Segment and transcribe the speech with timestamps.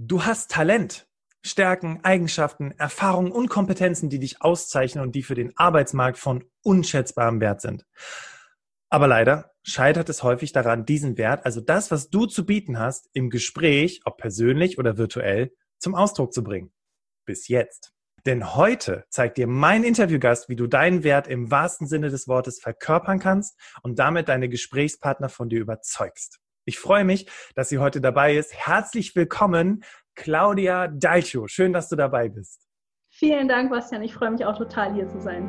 [0.00, 1.08] Du hast Talent,
[1.44, 7.40] Stärken, Eigenschaften, Erfahrungen und Kompetenzen, die dich auszeichnen und die für den Arbeitsmarkt von unschätzbarem
[7.40, 7.84] Wert sind.
[8.90, 13.10] Aber leider scheitert es häufig daran, diesen Wert, also das, was du zu bieten hast,
[13.12, 15.50] im Gespräch, ob persönlich oder virtuell,
[15.80, 16.72] zum Ausdruck zu bringen.
[17.26, 17.92] Bis jetzt.
[18.24, 22.60] Denn heute zeigt dir mein Interviewgast, wie du deinen Wert im wahrsten Sinne des Wortes
[22.60, 26.38] verkörpern kannst und damit deine Gesprächspartner von dir überzeugst.
[26.68, 28.54] Ich freue mich, dass sie heute dabei ist.
[28.54, 29.84] Herzlich willkommen,
[30.14, 31.46] Claudia Dalcio.
[31.48, 32.60] Schön, dass du dabei bist.
[33.10, 34.02] Vielen Dank, Bastian.
[34.02, 35.48] Ich freue mich auch total, hier zu sein.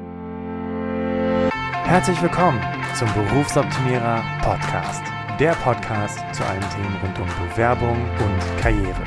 [1.84, 2.62] Herzlich willkommen
[2.98, 5.03] zum Berufsoptimierer Podcast.
[5.41, 9.04] Der Podcast zu allen Themen rund um Bewerbung und Karriere.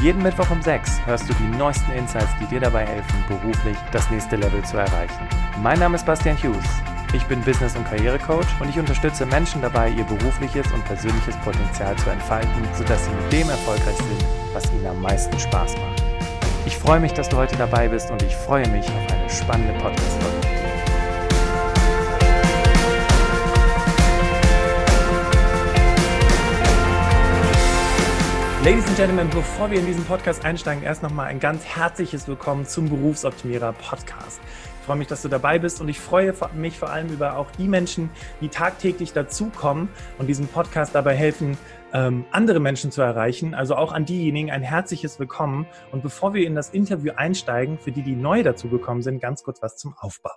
[0.00, 4.08] Jeden Mittwoch um 6 hörst du die neuesten Insights, die dir dabei helfen, beruflich das
[4.12, 5.28] nächste Level zu erreichen.
[5.60, 6.95] Mein Name ist Bastian Hughes.
[7.16, 11.96] Ich bin Business- und Karrierecoach und ich unterstütze Menschen dabei, ihr berufliches und persönliches Potenzial
[11.96, 16.04] zu entfalten, sodass sie mit dem erfolgreich sind, was ihnen am meisten Spaß macht.
[16.66, 19.72] Ich freue mich, dass du heute dabei bist und ich freue mich auf eine spannende
[19.80, 20.46] Podcast-Folge.
[28.62, 32.66] Ladies and Gentlemen, bevor wir in diesen Podcast einsteigen, erst nochmal ein ganz herzliches Willkommen
[32.66, 34.40] zum Berufsoptimierer Podcast
[34.86, 37.66] freue mich, dass du dabei bist und ich freue mich vor allem über auch die
[37.66, 38.08] Menschen,
[38.40, 41.58] die tagtäglich dazukommen und diesem Podcast dabei helfen,
[41.92, 43.52] ähm, andere Menschen zu erreichen.
[43.52, 45.66] Also auch an diejenigen ein herzliches Willkommen.
[45.90, 49.60] Und bevor wir in das Interview einsteigen, für die, die neu dazugekommen sind, ganz kurz
[49.60, 50.30] was zum Aufbau.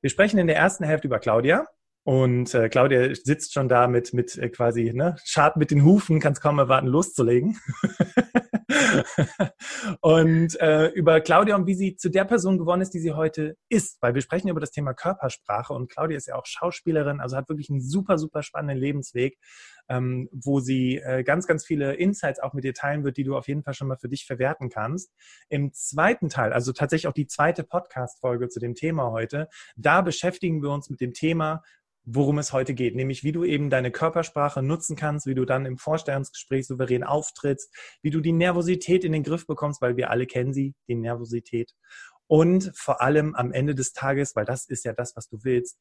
[0.00, 1.66] Wir sprechen in der ersten Hälfte über Claudia.
[2.04, 6.18] Und äh, Claudia sitzt schon da mit, mit äh, quasi, ne, schart mit den Hufen,
[6.18, 7.58] kann es kaum erwarten, loszulegen.
[10.00, 13.56] und äh, über Claudia und wie sie zu der Person geworden ist, die sie heute
[13.68, 13.98] ist.
[14.00, 17.48] Weil wir sprechen über das Thema Körpersprache und Claudia ist ja auch Schauspielerin, also hat
[17.48, 19.38] wirklich einen super, super spannenden Lebensweg,
[19.88, 23.36] ähm, wo sie äh, ganz, ganz viele Insights auch mit dir teilen wird, die du
[23.36, 25.12] auf jeden Fall schon mal für dich verwerten kannst.
[25.48, 30.62] Im zweiten Teil, also tatsächlich auch die zweite Podcast-Folge zu dem Thema heute, da beschäftigen
[30.62, 31.62] wir uns mit dem Thema,
[32.04, 35.66] worum es heute geht, nämlich wie du eben deine Körpersprache nutzen kannst, wie du dann
[35.66, 40.26] im Vorstellungsgespräch souverän auftrittst, wie du die Nervosität in den Griff bekommst, weil wir alle
[40.26, 41.72] kennen sie, die Nervosität.
[42.26, 45.78] Und vor allem am Ende des Tages, weil das ist ja das, was du willst,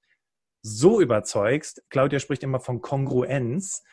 [0.61, 3.83] so überzeugst, Claudia spricht immer von Kongruenz,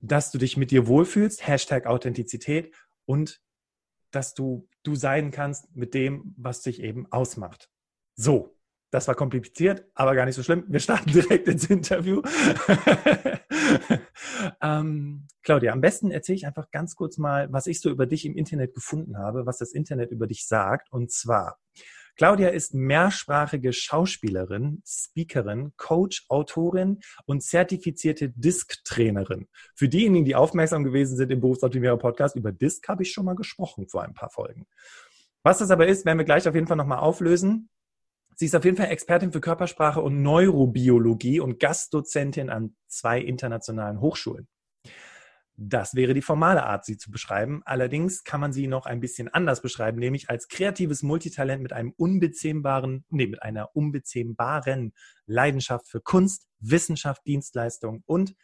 [0.00, 2.74] dass du dich mit dir wohlfühlst, Hashtag Authentizität
[3.04, 3.40] und
[4.10, 7.68] dass du du sein kannst mit dem, was dich eben ausmacht.
[8.14, 8.57] So,
[8.90, 10.64] das war kompliziert, aber gar nicht so schlimm.
[10.68, 12.22] Wir starten direkt ins Interview.
[14.62, 18.24] ähm, Claudia, am besten erzähle ich einfach ganz kurz mal, was ich so über dich
[18.24, 20.90] im Internet gefunden habe, was das Internet über dich sagt.
[20.90, 21.58] Und zwar,
[22.16, 29.46] Claudia ist mehrsprachige Schauspielerin, Speakerin, Coach, Autorin und zertifizierte Disk-Trainerin.
[29.76, 33.36] Für diejenigen, die aufmerksam gewesen sind im Berufsoptimierer Podcast, über Disk habe ich schon mal
[33.36, 34.66] gesprochen vor ein paar Folgen.
[35.44, 37.70] Was das aber ist, werden wir gleich auf jeden Fall nochmal auflösen.
[38.40, 44.00] Sie ist auf jeden Fall Expertin für Körpersprache und Neurobiologie und Gastdozentin an zwei internationalen
[44.00, 44.46] Hochschulen.
[45.56, 47.62] Das wäre die formale Art, sie zu beschreiben.
[47.64, 51.92] Allerdings kann man sie noch ein bisschen anders beschreiben, nämlich als kreatives Multitalent mit einem
[51.96, 54.92] unbezähmbaren, nee, mit einer unbezähmbaren
[55.26, 58.36] Leidenschaft für Kunst, Wissenschaft, Dienstleistung und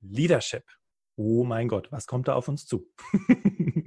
[0.00, 0.64] Leadership.
[1.14, 2.92] Oh mein Gott, was kommt da auf uns zu?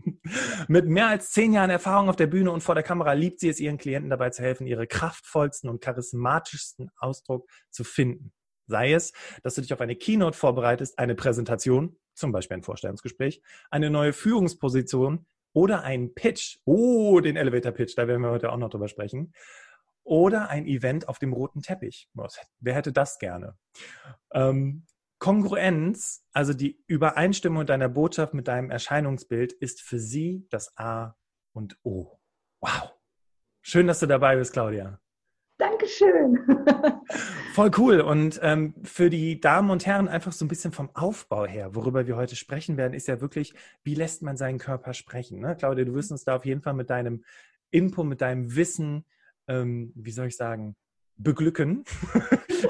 [0.67, 3.50] Mit mehr als zehn Jahren Erfahrung auf der Bühne und vor der Kamera liebt sie
[3.50, 8.31] es, ihren Klienten dabei zu helfen, ihre kraftvollsten und charismatischsten Ausdruck zu finden.
[8.67, 13.41] Sei es, dass du dich auf eine Keynote vorbereitest, eine Präsentation, zum Beispiel ein Vorstellungsgespräch,
[13.72, 16.57] eine neue Führungsposition oder einen Pitch.
[16.66, 19.34] Oh, den Elevator Pitch, da werden wir heute auch noch drüber sprechen.
[20.03, 22.09] Oder ein Event auf dem roten Teppich.
[22.59, 23.57] Wer hätte das gerne?
[24.34, 24.85] Ähm,
[25.19, 31.16] Kongruenz, also die Übereinstimmung deiner Botschaft mit deinem Erscheinungsbild, ist für sie das A
[31.53, 32.18] und O.
[32.62, 32.94] Wow.
[33.62, 35.00] Schön, dass du dabei bist, Claudia.
[35.58, 36.40] Dankeschön.
[37.53, 38.00] Voll cool.
[38.00, 42.08] Und ähm, für die Damen und Herren einfach so ein bisschen vom Aufbau her, worüber
[42.08, 43.53] wir heute sprechen werden, ist ja wirklich,
[43.84, 45.41] wie lässt man seinen Körper sprechen?
[45.41, 45.56] Ne?
[45.58, 47.23] Claudia, du wirst uns da auf jeden Fall mit deinem
[47.72, 49.05] Input, mit deinem Wissen,
[49.47, 50.76] ähm, wie soll ich sagen,
[51.19, 51.83] beglücken.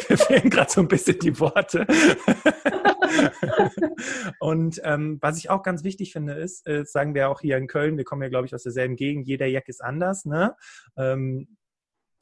[0.10, 1.86] Mir fehlen gerade so ein bisschen die Worte.
[4.40, 7.68] und ähm, was ich auch ganz wichtig finde, ist, äh, sagen wir auch hier in
[7.68, 10.26] Köln, wir kommen ja, glaube ich, aus derselben Gegend, jeder Jack ist anders.
[10.26, 10.56] Ne?
[10.98, 11.58] Ähm,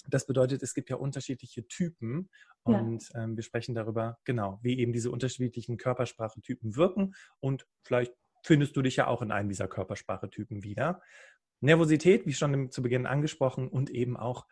[0.10, 2.30] das bedeutet, es gibt ja unterschiedliche Typen
[2.64, 3.24] und ja.
[3.24, 8.14] ähm, wir sprechen darüber, genau, wie eben diese unterschiedlichen Körpersprachetypen wirken und vielleicht
[8.44, 11.02] findest du dich ja auch in einem dieser Körpersprachetypen wieder.
[11.60, 14.46] Nervosität, wie schon zu Beginn angesprochen, und eben auch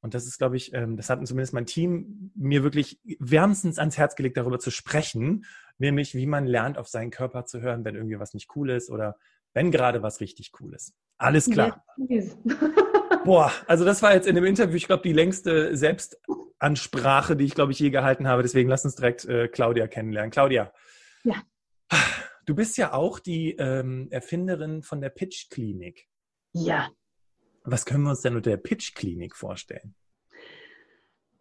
[0.00, 3.98] und das ist, glaube ich, ähm, das hat zumindest mein Team mir wirklich wärmstens ans
[3.98, 5.44] Herz gelegt, darüber zu sprechen,
[5.78, 8.90] nämlich wie man lernt, auf seinen Körper zu hören, wenn irgendwie was nicht cool ist
[8.90, 9.16] oder
[9.54, 10.94] wenn gerade was richtig cool ist.
[11.18, 11.84] Alles klar.
[13.24, 17.54] Boah, also das war jetzt in dem Interview, ich glaube, die längste Selbstansprache, die ich,
[17.54, 18.42] glaube ich, je gehalten habe.
[18.42, 20.30] Deswegen lass uns direkt äh, Claudia kennenlernen.
[20.30, 20.72] Claudia.
[21.24, 21.42] Ja.
[22.46, 26.08] Du bist ja auch die ähm, Erfinderin von der Pitch-Klinik.
[26.54, 26.88] Ja.
[27.70, 29.94] Was können wir uns denn unter der Pitch-Klinik vorstellen?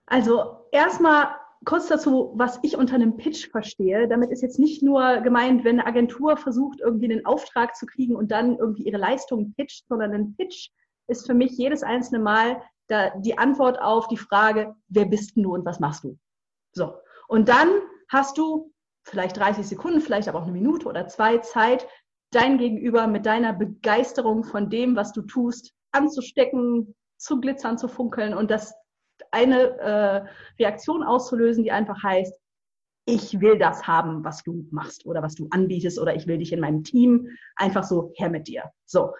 [0.06, 1.36] Also erstmal
[1.66, 4.08] kurz dazu, was ich unter einem Pitch verstehe.
[4.08, 8.16] Damit ist jetzt nicht nur gemeint, wenn eine Agentur versucht, irgendwie einen Auftrag zu kriegen
[8.16, 10.70] und dann irgendwie ihre Leistung pitcht, sondern ein Pitch
[11.08, 15.54] ist für mich jedes einzelne Mal da die Antwort auf die Frage, wer bist du
[15.54, 16.18] und was machst du?
[16.72, 16.96] So.
[17.28, 17.68] Und dann
[18.08, 18.72] hast du
[19.04, 21.88] vielleicht 30 Sekunden, vielleicht aber auch eine Minute oder zwei Zeit,
[22.32, 28.34] dein Gegenüber mit deiner Begeisterung von dem, was du tust, anzustecken, zu glitzern, zu funkeln
[28.34, 28.74] und das
[29.32, 30.26] eine äh,
[30.60, 32.34] Reaktion auszulösen, die einfach heißt,
[33.06, 36.52] ich will das haben, was du machst oder was du anbietest oder ich will dich
[36.52, 38.64] in meinem Team einfach so her mit dir.
[38.86, 39.14] So.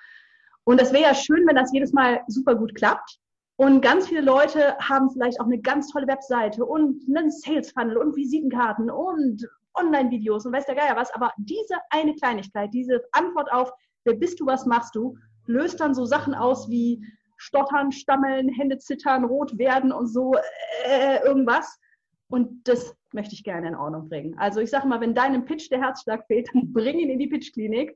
[0.66, 3.18] Und das wäre ja schön, wenn das jedes Mal super gut klappt.
[3.56, 7.98] Und ganz viele Leute haben vielleicht auch eine ganz tolle Webseite und einen Sales Funnel
[7.98, 11.12] und Visitenkarten und Online-Videos und weiß der Geier was.
[11.14, 13.72] Aber diese eine Kleinigkeit, diese Antwort auf,
[14.04, 15.18] wer bist du, was machst du,
[15.48, 17.06] löst dann so Sachen aus wie
[17.38, 20.34] Stottern, Stammeln, Hände zittern, rot werden und so
[20.86, 21.80] äh, irgendwas.
[22.30, 24.38] Und das möchte ich gerne in Ordnung bringen.
[24.38, 27.28] Also ich sage mal, wenn deinem Pitch der Herzschlag fehlt, dann bring ihn in die
[27.28, 27.96] Pitchklinik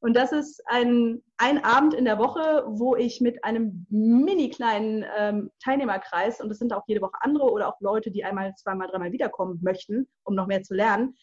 [0.00, 5.04] und das ist ein, ein Abend in der Woche, wo ich mit einem mini kleinen
[5.16, 8.88] ähm, Teilnehmerkreis, und es sind auch jede Woche andere oder auch Leute, die einmal, zweimal,
[8.88, 11.16] dreimal wiederkommen möchten, um noch mehr zu lernen,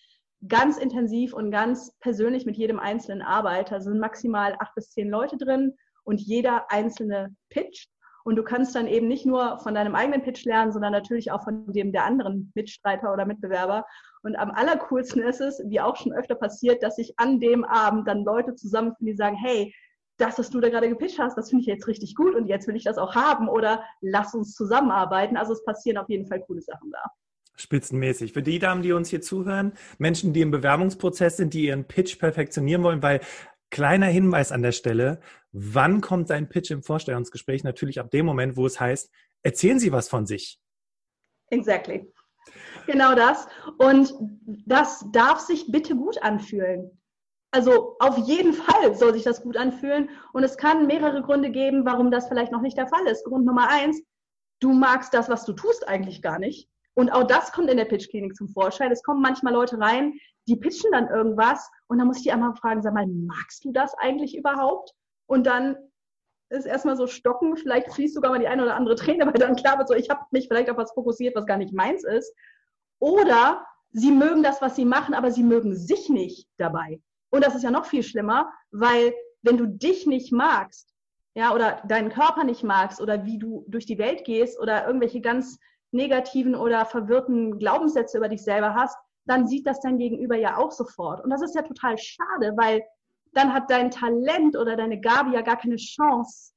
[0.48, 3.76] ganz intensiv und ganz persönlich mit jedem einzelnen arbeite.
[3.76, 5.74] Also sind maximal acht bis zehn Leute drin
[6.04, 7.90] und jeder einzelne pitcht.
[8.24, 11.44] Und du kannst dann eben nicht nur von deinem eigenen Pitch lernen, sondern natürlich auch
[11.44, 13.86] von dem der anderen Mitstreiter oder Mitbewerber.
[14.22, 18.06] Und am allercoolsten ist es, wie auch schon öfter passiert, dass sich an dem Abend
[18.06, 19.74] dann Leute zusammenfinden, die sagen, hey,
[20.18, 22.68] das, was du da gerade gepitcht hast, das finde ich jetzt richtig gut und jetzt
[22.68, 25.38] will ich das auch haben oder lass uns zusammenarbeiten.
[25.38, 27.04] Also es passieren auf jeden Fall coole Sachen da.
[27.58, 28.34] Spitzenmäßig.
[28.34, 32.18] Für die Damen, die uns hier zuhören, Menschen, die im Bewerbungsprozess sind, die ihren Pitch
[32.20, 33.20] perfektionieren wollen, weil
[33.70, 35.20] Kleiner Hinweis an der Stelle,
[35.52, 37.64] wann kommt dein Pitch im Vorstellungsgespräch?
[37.64, 39.12] Natürlich ab dem Moment, wo es heißt,
[39.44, 40.60] erzählen Sie was von sich.
[41.50, 42.12] Exactly.
[42.86, 43.48] Genau das.
[43.78, 44.14] Und
[44.66, 46.98] das darf sich bitte gut anfühlen.
[47.52, 50.10] Also auf jeden Fall soll sich das gut anfühlen.
[50.32, 53.26] Und es kann mehrere Gründe geben, warum das vielleicht noch nicht der Fall ist.
[53.26, 54.02] Grund Nummer eins,
[54.62, 56.70] du magst das, was du tust, eigentlich gar nicht.
[56.98, 58.92] Und auch das kommt in der Pitchklinik zum Vorschein.
[58.92, 62.56] Es kommen manchmal Leute rein, die pitchen dann irgendwas und dann muss ich die einmal
[62.56, 64.96] fragen, sag mal, magst du das eigentlich überhaupt?
[65.28, 65.78] Und dann
[66.50, 69.56] ist erstmal so stocken, vielleicht fließt sogar mal die eine oder andere Träne, weil dann
[69.56, 72.34] klar wird so, ich habe mich vielleicht auf was fokussiert, was gar nicht meins ist.
[72.98, 77.00] Oder sie mögen das, was sie machen, aber sie mögen sich nicht dabei.
[77.30, 79.14] Und das ist ja noch viel schlimmer, weil
[79.44, 80.96] wenn du dich nicht magst,
[81.36, 85.22] ja, oder deinen Körper nicht magst oder wie du durch die Welt gehst oder irgendwelche
[85.22, 85.60] ganz
[85.92, 90.72] negativen oder verwirrten Glaubenssätze über dich selber hast, dann sieht das dein Gegenüber ja auch
[90.72, 91.24] sofort.
[91.24, 92.84] Und das ist ja total schade, weil
[93.34, 96.54] dann hat dein Talent oder deine Gabe ja gar keine Chance,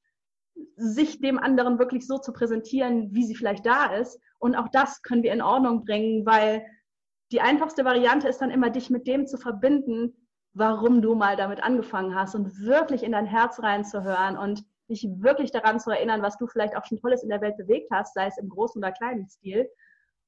[0.75, 4.19] sich dem anderen wirklich so zu präsentieren, wie sie vielleicht da ist.
[4.39, 6.65] Und auch das können wir in Ordnung bringen, weil
[7.31, 11.63] die einfachste Variante ist dann immer, dich mit dem zu verbinden, warum du mal damit
[11.63, 16.37] angefangen hast und wirklich in dein Herz reinzuhören und dich wirklich daran zu erinnern, was
[16.37, 18.91] du vielleicht auch schon Tolles in der Welt bewegt hast, sei es im großen oder
[18.91, 19.67] kleinen Stil.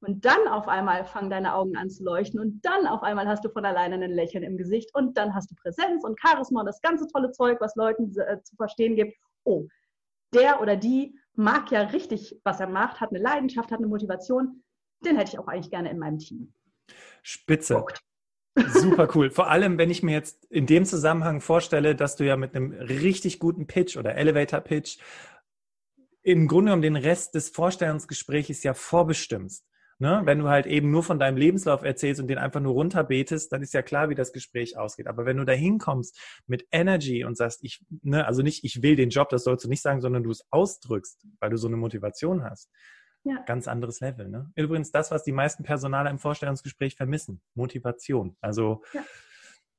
[0.01, 3.46] Und dann auf einmal fangen deine Augen an zu leuchten und dann auf einmal hast
[3.46, 6.65] du von alleine ein Lächeln im Gesicht und dann hast du Präsenz und Charisma und
[6.65, 9.15] das ganze tolle Zeug, was Leuten äh, zu verstehen gibt.
[9.46, 9.67] Oh,
[10.34, 14.63] der oder die mag ja richtig, was er macht, hat eine Leidenschaft, hat eine Motivation.
[15.05, 16.53] Den hätte ich auch eigentlich gerne in meinem Team.
[17.22, 17.75] Spitze.
[17.75, 18.01] Guckt.
[18.55, 19.31] Super cool.
[19.31, 22.72] Vor allem, wenn ich mir jetzt in dem Zusammenhang vorstelle, dass du ja mit einem
[22.72, 24.98] richtig guten Pitch oder Elevator Pitch
[26.22, 29.65] im Grunde genommen den Rest des Vorstellungsgesprächs ja vorbestimmst.
[30.00, 30.22] Ne?
[30.25, 33.62] Wenn du halt eben nur von deinem Lebenslauf erzählst und den einfach nur runterbetest, dann
[33.62, 35.07] ist ja klar, wie das Gespräch ausgeht.
[35.07, 38.95] Aber wenn du da hinkommst mit Energy und sagst, ich, ne, also nicht, ich will
[38.95, 41.77] den Job, das sollst du nicht sagen, sondern du es ausdrückst, weil du so eine
[41.77, 42.69] Motivation hast,
[43.24, 43.42] ja.
[43.46, 44.27] Ganz anderes Level.
[44.30, 44.51] Ne?
[44.56, 47.42] Übrigens das, was die meisten Personale im Vorstellungsgespräch vermissen.
[47.56, 48.36] Motivation.
[48.42, 49.01] Also ja.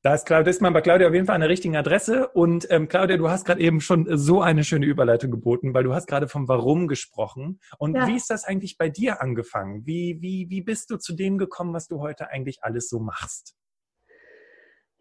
[0.03, 2.29] da ist, das ist man bei Claudia auf jeden Fall an der richtigen Adresse.
[2.29, 5.95] Und ähm, Claudia, du hast gerade eben schon so eine schöne Überleitung geboten, weil du
[5.95, 7.61] hast gerade vom Warum gesprochen.
[7.79, 8.07] Und ja.
[8.07, 9.85] wie ist das eigentlich bei dir angefangen?
[9.85, 13.55] Wie, wie, wie bist du zu dem gekommen, was du heute eigentlich alles so machst?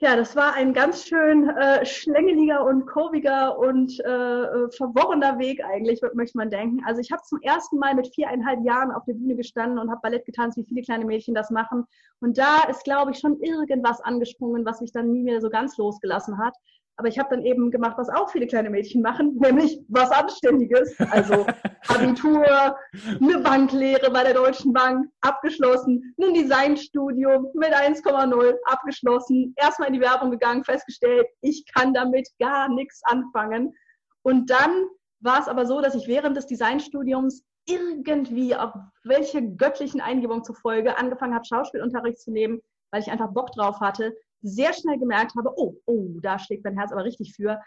[0.04, 5.64] Ja, das war ein ganz schön äh, schlängeliger und kurviger und äh, äh, verworrener Weg
[5.64, 6.82] eigentlich, möchte man denken.
[6.86, 10.02] Also ich habe zum ersten Mal mit viereinhalb Jahren auf der Bühne gestanden und habe
[10.04, 11.86] Ballett getanzt, wie viele kleine Mädchen das machen.
[12.20, 15.78] Und da ist, glaube ich, schon irgendwas angesprungen, was mich dann nie mehr so ganz
[15.78, 16.54] losgelassen hat.
[16.96, 20.96] Aber ich habe dann eben gemacht, was auch viele kleine Mädchen machen, nämlich was Anständiges.
[21.12, 21.46] Also
[21.88, 22.76] Abitur,
[23.22, 30.02] eine Banklehre bei der Deutschen Bank, abgeschlossen, ein Designstudium mit 1,0 abgeschlossen, erstmal in die
[30.02, 33.74] Werbung gegangen, festgestellt, ich kann damit gar nichts anfangen.
[34.22, 34.88] Und dann
[35.20, 38.74] war es aber so, dass ich während des Designstudiums irgendwie, auf
[39.04, 44.16] welche göttlichen Eingebungen zufolge, angefangen habe, Schauspielunterricht zu nehmen, weil ich einfach Bock drauf hatte,
[44.44, 47.60] sehr schnell gemerkt habe, oh, oh, da schlägt mein Herz aber richtig für,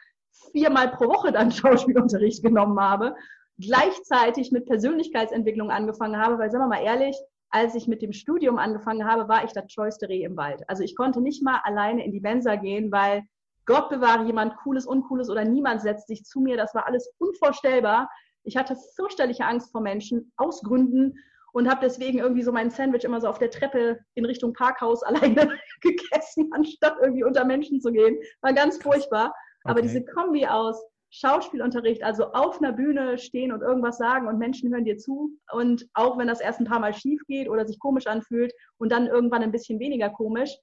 [0.53, 3.15] viermal pro Woche dann Schauspielunterricht genommen habe,
[3.59, 7.17] gleichzeitig mit Persönlichkeitsentwicklung angefangen habe, weil, sagen wir mal ehrlich,
[7.49, 10.63] als ich mit dem Studium angefangen habe, war ich das scheueste Reh im Wald.
[10.69, 13.23] Also ich konnte nicht mal alleine in die Mensa gehen, weil
[13.65, 16.57] Gott bewahre jemand Cooles, Uncooles oder niemand setzt sich zu mir.
[16.57, 18.11] Das war alles unvorstellbar.
[18.43, 21.15] Ich hatte fürchterliche Angst vor Menschen aus Gründen
[21.57, 25.03] und habe deswegen irgendwie so mein Sandwich immer so auf der Treppe in Richtung Parkhaus
[25.05, 28.19] alleine gegessen, anstatt irgendwie unter Menschen zu gehen.
[28.43, 29.29] War ganz furchtbar.
[29.65, 29.71] Okay.
[29.71, 34.71] Aber diese Kombi aus Schauspielunterricht, also auf einer Bühne stehen und irgendwas sagen und Menschen
[34.71, 37.79] hören dir zu und auch wenn das erst ein paar Mal schief geht oder sich
[37.79, 40.55] komisch anfühlt und dann irgendwann ein bisschen weniger komisch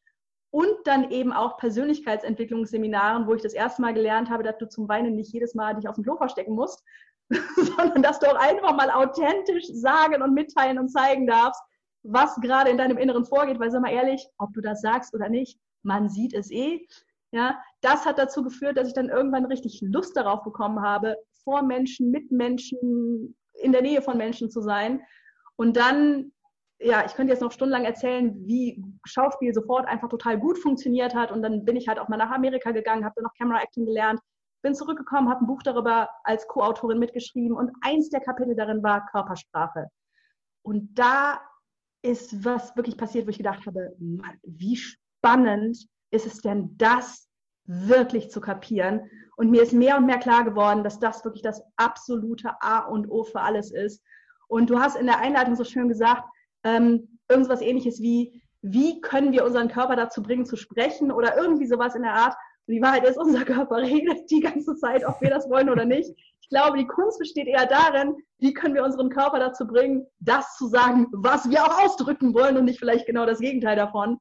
[0.52, 4.88] und dann eben auch Persönlichkeitsentwicklungsseminaren, wo ich das erste Mal gelernt habe, dass du zum
[4.88, 6.84] Weinen nicht jedes Mal dich auf dem Klo verstecken musst,
[7.56, 11.62] sondern dass du auch einfach mal authentisch sagen und mitteilen und zeigen darfst,
[12.04, 15.30] was gerade in deinem Inneren vorgeht, weil sag mal ehrlich, ob du das sagst oder
[15.30, 16.86] nicht, man sieht es eh.
[17.32, 21.64] Ja, das hat dazu geführt, dass ich dann irgendwann richtig Lust darauf bekommen habe, vor
[21.64, 25.02] Menschen, mit Menschen, in der Nähe von Menschen zu sein.
[25.56, 26.32] Und dann,
[26.80, 31.32] ja, ich könnte jetzt noch stundenlang erzählen, wie Schauspiel sofort einfach total gut funktioniert hat.
[31.32, 33.86] Und dann bin ich halt auch mal nach Amerika gegangen, habe dann noch Camera Acting
[33.86, 34.20] gelernt,
[34.64, 39.06] bin zurückgekommen, habe ein Buch darüber als Co-Autorin mitgeschrieben und eins der Kapitel darin war
[39.06, 39.90] Körpersprache.
[40.64, 41.40] Und da
[42.02, 45.78] ist was wirklich passiert, wo ich gedacht habe, Mann, wie spannend
[46.12, 47.30] ist es denn, das
[47.66, 49.10] wirklich zu kapieren?
[49.36, 53.10] Und mir ist mehr und mehr klar geworden, dass das wirklich das absolute A und
[53.10, 54.02] O für alles ist.
[54.48, 56.24] Und du hast in der Einleitung so schön gesagt,
[56.64, 61.68] ähm, irgendwas ähnliches wie, wie können wir unseren Körper dazu bringen zu sprechen oder irgendwie
[61.68, 62.36] sowas in der Art.
[62.68, 66.10] Die Wahrheit ist, unser Körper redet die ganze Zeit, ob wir das wollen oder nicht.
[66.42, 70.56] Ich glaube, die Kunst besteht eher darin, wie können wir unseren Körper dazu bringen, das
[70.58, 74.18] zu sagen, was wir auch ausdrücken wollen und nicht vielleicht genau das Gegenteil davon.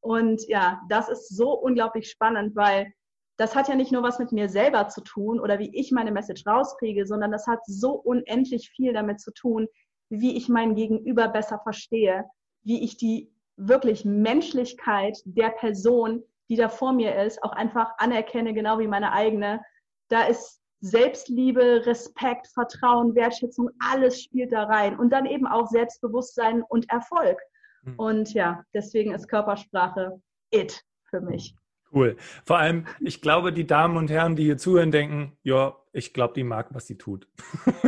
[0.00, 2.92] Und ja, das ist so unglaublich spannend, weil
[3.38, 6.10] das hat ja nicht nur was mit mir selber zu tun oder wie ich meine
[6.10, 9.68] Message rauskriege, sondern das hat so unendlich viel damit zu tun,
[10.08, 12.24] wie ich mein Gegenüber besser verstehe,
[12.62, 18.54] wie ich die wirklich Menschlichkeit der Person die da vor mir ist, auch einfach anerkenne,
[18.54, 19.62] genau wie meine eigene.
[20.08, 24.98] Da ist Selbstliebe, Respekt, Vertrauen, Wertschätzung, alles spielt da rein.
[24.98, 27.38] Und dann eben auch Selbstbewusstsein und Erfolg.
[27.82, 27.94] Mhm.
[27.96, 31.56] Und ja, deswegen ist Körpersprache it für mich.
[31.92, 32.16] Cool.
[32.44, 36.34] Vor allem, ich glaube, die Damen und Herren, die hier zuhören, denken, ja, ich glaube,
[36.34, 37.28] die mag, was sie tut.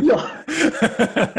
[0.01, 0.25] Ja.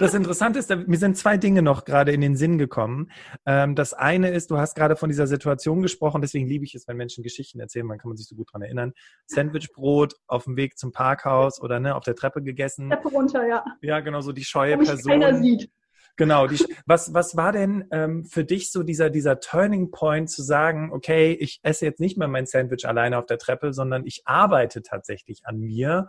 [0.00, 3.10] das Interessante ist, mir sind zwei Dinge noch gerade in den Sinn gekommen.
[3.44, 6.88] Ähm, das eine ist, du hast gerade von dieser Situation gesprochen, deswegen liebe ich es,
[6.88, 8.92] wenn Menschen Geschichten erzählen, man kann man sich so gut daran erinnern.
[9.26, 12.88] Sandwichbrot auf dem Weg zum Parkhaus oder ne, auf der Treppe gegessen.
[12.88, 13.62] Treppe runter, ja.
[13.82, 15.12] Ja, genau, so die scheue Wo Person.
[15.12, 15.70] Keiner sieht.
[16.20, 16.46] Genau.
[16.46, 20.92] Die, was, was war denn ähm, für dich so dieser, dieser Turning Point zu sagen,
[20.92, 24.82] okay, ich esse jetzt nicht mehr mein Sandwich alleine auf der Treppe, sondern ich arbeite
[24.82, 26.08] tatsächlich an mir?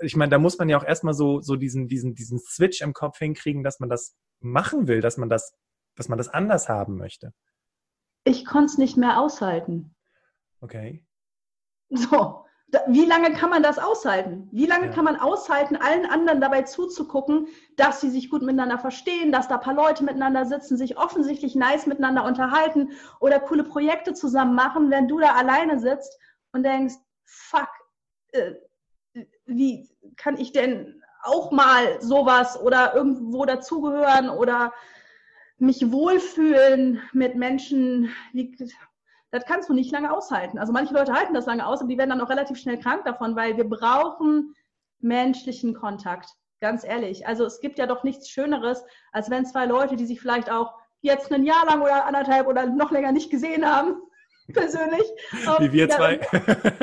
[0.00, 2.92] Ich meine, da muss man ja auch erstmal so, so diesen, diesen, diesen Switch im
[2.92, 5.54] Kopf hinkriegen, dass man das machen will, dass man das,
[5.94, 7.32] dass man das anders haben möchte.
[8.24, 9.94] Ich konnte es nicht mehr aushalten.
[10.60, 11.06] Okay.
[11.88, 12.46] So,
[12.86, 14.48] wie lange kann man das aushalten?
[14.50, 14.92] Wie lange ja.
[14.92, 19.56] kann man aushalten, allen anderen dabei zuzugucken, dass sie sich gut miteinander verstehen, dass da
[19.56, 24.90] ein paar Leute miteinander sitzen, sich offensichtlich nice miteinander unterhalten oder coole Projekte zusammen machen,
[24.90, 26.18] wenn du da alleine sitzt
[26.52, 27.68] und denkst, fuck,
[28.32, 28.54] äh,
[29.44, 34.72] wie kann ich denn auch mal sowas oder irgendwo dazugehören oder
[35.58, 38.56] mich wohlfühlen mit Menschen, wie,
[39.32, 40.58] das kannst du nicht lange aushalten.
[40.58, 43.04] Also manche Leute halten das lange aus, aber die werden dann auch relativ schnell krank
[43.04, 44.54] davon, weil wir brauchen
[45.00, 46.30] menschlichen Kontakt.
[46.60, 47.26] Ganz ehrlich.
[47.26, 50.74] Also es gibt ja doch nichts Schöneres, als wenn zwei Leute, die sich vielleicht auch
[51.00, 53.96] jetzt ein Jahr lang oder anderthalb oder noch länger nicht gesehen haben,
[54.52, 55.02] persönlich.
[55.58, 56.20] Wie wir zwei.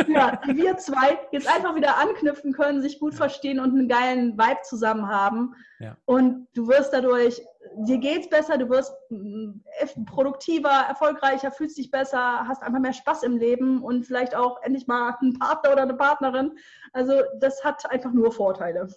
[0.08, 4.38] Ja, wie wir zwei jetzt einfach wieder anknüpfen können, sich gut verstehen und einen geilen
[4.38, 5.54] Vibe zusammen haben.
[5.80, 5.96] Ja.
[6.06, 7.42] Und du wirst dadurch,
[7.78, 9.62] dir geht's besser, du wirst mm,
[10.06, 14.88] produktiver, erfolgreicher, fühlst dich besser, hast einfach mehr Spaß im Leben und vielleicht auch endlich
[14.88, 16.58] mal einen Partner oder eine Partnerin.
[16.94, 18.88] Also das hat einfach nur Vorteile.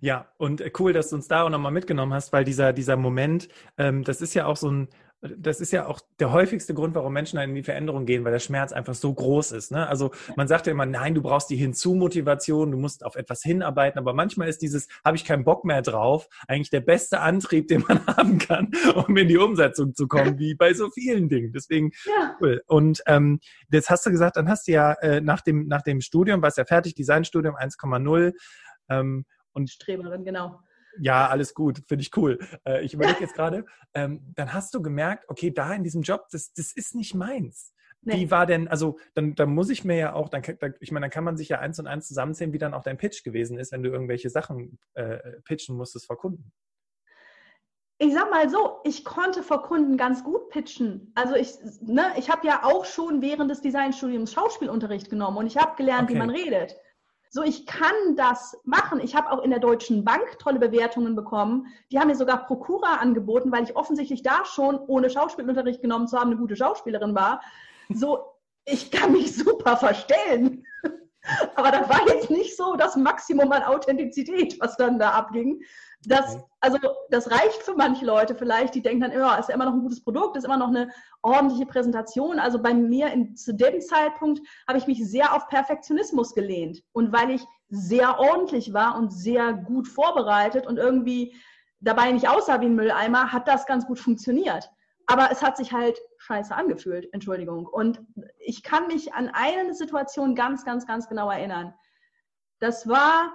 [0.00, 3.48] Ja, und cool, dass du uns da auch nochmal mitgenommen hast, weil dieser, dieser Moment,
[3.78, 4.88] ähm, das ist ja auch so ein,
[5.22, 8.40] das ist ja auch der häufigste Grund, warum Menschen in die Veränderung gehen, weil der
[8.40, 9.70] Schmerz einfach so groß ist.
[9.70, 9.86] Ne?
[9.86, 13.98] Also man sagt ja immer, nein, du brauchst die Hinzu-Motivation, du musst auf etwas hinarbeiten,
[13.98, 17.84] aber manchmal ist dieses, habe ich keinen Bock mehr drauf, eigentlich der beste Antrieb, den
[17.86, 21.52] man haben kann, um in die Umsetzung zu kommen, wie bei so vielen Dingen.
[21.52, 22.36] Deswegen ja.
[22.40, 22.62] cool.
[22.66, 23.38] Und ähm,
[23.70, 26.58] jetzt hast du gesagt, dann hast du ja äh, nach, dem, nach dem Studium, warst
[26.58, 28.32] ja fertig, Designstudium 1,0
[28.88, 30.58] ähm, und Streberin, genau
[30.98, 32.38] ja, alles gut, finde ich cool.
[32.64, 36.28] Äh, ich überlege jetzt gerade, ähm, dann hast du gemerkt, okay, da in diesem Job,
[36.30, 37.72] das, das ist nicht meins.
[38.04, 38.14] Nee.
[38.16, 41.04] Wie war denn, also dann, dann muss ich mir ja auch, dann, dann, ich meine,
[41.04, 43.58] dann kann man sich ja eins und eins zusammenzählen, wie dann auch dein Pitch gewesen
[43.58, 46.52] ist, wenn du irgendwelche Sachen äh, pitchen musstest vor Kunden.
[47.98, 51.12] Ich sag mal so, ich konnte vor Kunden ganz gut pitchen.
[51.14, 55.56] Also ich, ne, ich habe ja auch schon während des Designstudiums Schauspielunterricht genommen und ich
[55.56, 56.14] habe gelernt, okay.
[56.14, 56.74] wie man redet.
[57.34, 59.00] So, ich kann das machen.
[59.00, 61.66] Ich habe auch in der Deutschen Bank tolle Bewertungen bekommen.
[61.90, 66.18] Die haben mir sogar Prokura angeboten, weil ich offensichtlich da schon, ohne Schauspielunterricht genommen zu
[66.18, 67.40] haben, eine gute Schauspielerin war.
[67.88, 68.18] So,
[68.66, 70.66] ich kann mich super verstellen.
[71.56, 75.62] Aber das war jetzt nicht so das Maximum an Authentizität, was dann da abging.
[76.04, 76.78] Das, also,
[77.10, 79.82] das reicht für manche Leute vielleicht, die denken dann, ja, ist ja immer noch ein
[79.82, 80.90] gutes Produkt, ist immer noch eine
[81.22, 82.38] ordentliche Präsentation.
[82.38, 86.82] Also bei mir in, zu dem Zeitpunkt habe ich mich sehr auf Perfektionismus gelehnt.
[86.92, 91.34] Und weil ich sehr ordentlich war und sehr gut vorbereitet und irgendwie
[91.80, 94.70] dabei nicht aussah wie ein Mülleimer, hat das ganz gut funktioniert.
[95.06, 97.66] Aber es hat sich halt scheiße angefühlt, Entschuldigung.
[97.66, 98.00] Und
[98.38, 101.74] ich kann mich an eine Situation ganz, ganz, ganz genau erinnern.
[102.60, 103.32] Das war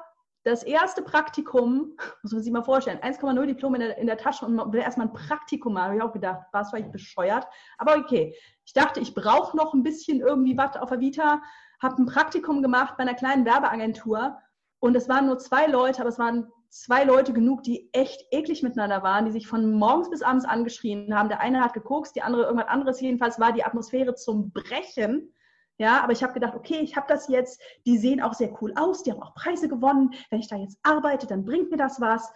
[0.48, 4.46] das erste Praktikum, muss man sich mal vorstellen, 1,0 Diplom in der, in der Tasche
[4.46, 5.86] und man will erstmal ein Praktikum machen.
[5.86, 7.48] Habe ich auch gedacht, war es vielleicht bescheuert.
[7.77, 8.36] Aber okay,
[8.66, 11.42] ich dachte, ich brauche noch ein bisschen irgendwie was auf der Vita.
[11.82, 14.38] Habe ein Praktikum gemacht bei einer kleinen Werbeagentur
[14.80, 18.63] und es waren nur zwei Leute, aber es waren zwei Leute genug, die echt eklig
[18.63, 21.30] miteinander waren, die sich von morgens bis abends angeschrien haben.
[21.30, 23.01] Der eine hat gekokst, die andere irgendwas anderes.
[23.01, 25.34] Jedenfalls war die Atmosphäre zum Brechen.
[25.79, 28.74] Ja, aber ich habe gedacht, okay, ich habe das jetzt, die sehen auch sehr cool
[28.75, 30.13] aus, die haben auch Preise gewonnen.
[30.31, 32.31] Wenn ich da jetzt arbeite, dann bringt mir das was.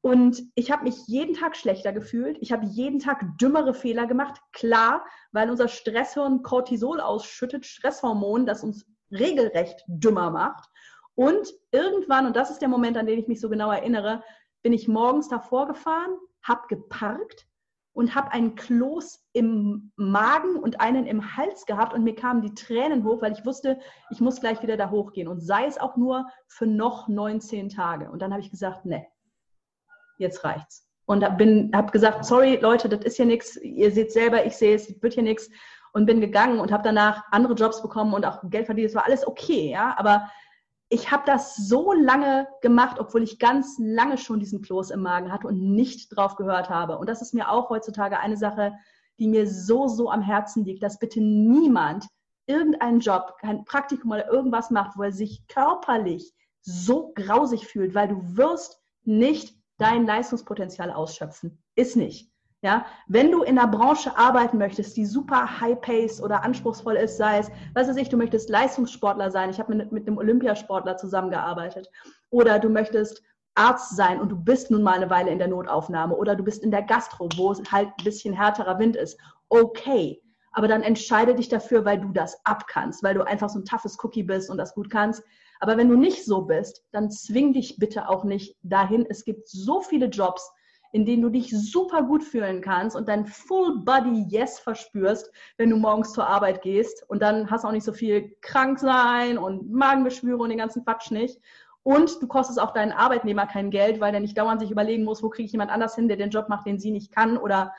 [0.00, 2.36] Und ich habe mich jeden Tag schlechter gefühlt.
[2.40, 4.38] Ich habe jeden Tag dümmere Fehler gemacht.
[4.52, 10.68] Klar, weil unser Stresshirn Cortisol ausschüttet, Stresshormon, das uns regelrecht dümmer macht.
[11.14, 14.22] Und irgendwann, und das ist der Moment, an den ich mich so genau erinnere,
[14.62, 17.46] bin ich morgens davor gefahren, habe geparkt,
[17.94, 22.54] und habe einen Kloß im Magen und einen im Hals gehabt und mir kamen die
[22.54, 23.78] Tränen hoch, weil ich wusste,
[24.10, 28.10] ich muss gleich wieder da hochgehen und sei es auch nur für noch 19 Tage.
[28.10, 29.06] Und dann habe ich gesagt, ne,
[30.18, 30.90] jetzt reicht's.
[31.06, 35.02] Und habe gesagt, sorry Leute, das ist hier nichts, ihr seht selber, ich sehe es,
[35.02, 35.48] wird hier nichts
[35.92, 38.88] und bin gegangen und habe danach andere Jobs bekommen und auch Geld verdient.
[38.88, 40.28] Es war alles okay, ja, aber
[40.94, 45.32] ich habe das so lange gemacht, obwohl ich ganz lange schon diesen Kloß im Magen
[45.32, 46.98] hatte und nicht drauf gehört habe.
[46.98, 48.74] Und das ist mir auch heutzutage eine Sache,
[49.18, 52.06] die mir so, so am Herzen liegt, dass bitte niemand
[52.46, 58.08] irgendeinen Job, kein Praktikum oder irgendwas macht, wo er sich körperlich so grausig fühlt, weil
[58.08, 61.60] du wirst nicht dein Leistungspotenzial ausschöpfen.
[61.74, 62.30] Ist nicht.
[62.64, 67.40] Ja, wenn du in einer Branche arbeiten möchtest, die super high-paced oder anspruchsvoll ist, sei
[67.40, 71.90] es, was weiß ich, du möchtest Leistungssportler sein, ich habe mit, mit einem Olympiasportler zusammengearbeitet,
[72.30, 73.22] oder du möchtest
[73.54, 76.64] Arzt sein und du bist nun mal eine Weile in der Notaufnahme, oder du bist
[76.64, 80.22] in der Gastro, wo es halt ein bisschen härterer Wind ist, okay.
[80.52, 84.02] Aber dann entscheide dich dafür, weil du das abkannst, weil du einfach so ein toughes
[84.02, 85.22] Cookie bist und das gut kannst.
[85.60, 89.04] Aber wenn du nicht so bist, dann zwing dich bitte auch nicht dahin.
[89.06, 90.50] Es gibt so viele Jobs,
[90.94, 95.70] in denen du dich super gut fühlen kannst und dein Full Body Yes verspürst, wenn
[95.70, 97.04] du morgens zur Arbeit gehst.
[97.08, 100.84] Und dann hast du auch nicht so viel krank sein und Magenbeschwüre und den ganzen
[100.84, 101.40] Quatsch nicht.
[101.82, 105.20] Und du kostest auch deinen Arbeitnehmer kein Geld, weil der nicht dauernd sich überlegen muss,
[105.20, 107.74] wo kriege ich jemand anders hin, der den Job macht, den sie nicht kann oder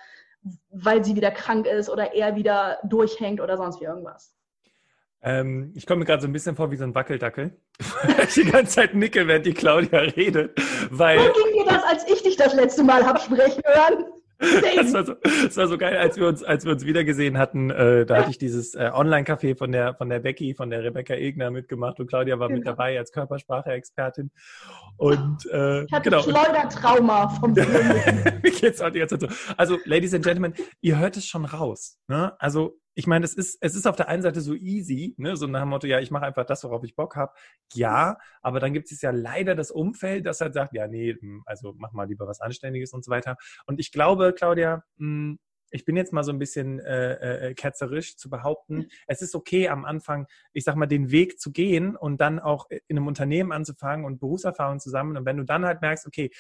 [0.69, 4.35] weil sie wieder krank ist oder er wieder durchhängt oder sonst wie irgendwas.
[5.25, 7.57] Ähm, ich komme mir gerade so ein bisschen vor wie so ein Wackeldackel,
[8.03, 10.55] weil ich die ganze Zeit nicke, während die Claudia redet.
[10.91, 14.05] Weil, so ging dir das, als ich dich das letzte Mal habe sprechen hören.
[14.37, 17.69] Das war, so, das war so geil, als wir uns, als wir uns wiedergesehen hatten.
[17.69, 21.13] Äh, da hatte ich dieses äh, Online-Café von der, von der Becky, von der Rebecca
[21.13, 22.57] Egner mitgemacht und Claudia war genau.
[22.57, 24.31] mit dabei als Körpersprache-Expertin.
[24.97, 26.21] Und äh, ich hatte genau.
[26.21, 29.53] Schleudertrauma vom Mir geht's auch die ganze Zeit so.
[29.55, 31.97] Also, Ladies and Gentlemen, ihr hört es schon raus.
[32.09, 32.33] Ne?
[32.37, 35.35] Also ich meine, es ist, es ist auf der einen Seite so easy, ne?
[35.35, 37.33] so nach dem Motto, ja, ich mache einfach das, worauf ich Bock habe.
[37.73, 41.43] Ja, aber dann gibt es ja leider das Umfeld, das halt sagt, ja, nee, hm,
[41.45, 43.35] also mach mal lieber was Anständiges und so weiter.
[43.65, 45.39] Und ich glaube, Claudia, hm,
[45.71, 49.67] ich bin jetzt mal so ein bisschen äh, äh, ketzerisch zu behaupten, es ist okay
[49.67, 53.51] am Anfang, ich sag mal, den Weg zu gehen und dann auch in einem Unternehmen
[53.51, 55.17] anzufangen und Berufserfahrung zu sammeln.
[55.17, 56.31] Und wenn du dann halt merkst, okay,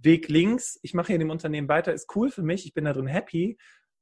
[0.00, 2.84] Weg links, ich mache hier in dem Unternehmen weiter, ist cool für mich, ich bin
[2.84, 3.58] da drin happy,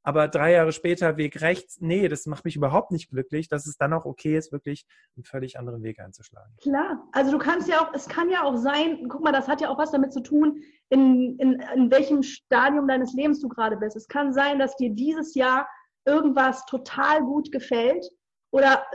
[0.06, 3.76] aber drei Jahre später Weg rechts, nee, das macht mich überhaupt nicht glücklich, dass es
[3.76, 6.54] dann auch okay ist, wirklich einen völlig anderen Weg einzuschlagen.
[6.62, 9.60] Klar, also du kannst ja auch, es kann ja auch sein, guck mal, das hat
[9.60, 13.76] ja auch was damit zu tun, in, in, in welchem Stadium deines Lebens du gerade
[13.76, 13.96] bist.
[13.96, 15.68] Es kann sein, dass dir dieses Jahr
[16.04, 18.08] irgendwas total gut gefällt
[18.52, 18.86] oder